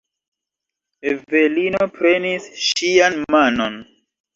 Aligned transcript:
Evelino 1.11 1.91
prenis 2.01 2.51
ŝian 2.67 3.23
manon. 3.33 3.83